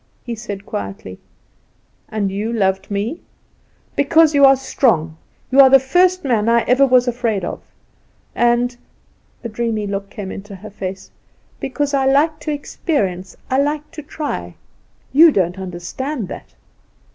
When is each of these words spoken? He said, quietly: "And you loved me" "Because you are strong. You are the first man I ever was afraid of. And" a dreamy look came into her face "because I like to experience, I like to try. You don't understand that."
He 0.23 0.33
said, 0.33 0.65
quietly: 0.65 1.19
"And 2.09 2.31
you 2.31 2.51
loved 2.51 2.89
me" 2.89 3.21
"Because 3.95 4.33
you 4.33 4.43
are 4.45 4.55
strong. 4.55 5.15
You 5.51 5.59
are 5.59 5.69
the 5.69 5.77
first 5.79 6.23
man 6.23 6.49
I 6.49 6.61
ever 6.61 6.87
was 6.87 7.07
afraid 7.07 7.45
of. 7.45 7.61
And" 8.33 8.75
a 9.43 9.47
dreamy 9.49 9.85
look 9.85 10.09
came 10.09 10.31
into 10.31 10.55
her 10.55 10.71
face 10.71 11.11
"because 11.59 11.93
I 11.93 12.07
like 12.07 12.39
to 12.39 12.51
experience, 12.51 13.37
I 13.51 13.59
like 13.59 13.91
to 13.91 14.01
try. 14.01 14.55
You 15.13 15.31
don't 15.31 15.59
understand 15.59 16.29
that." 16.29 16.55